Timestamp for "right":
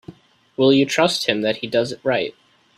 2.03-2.33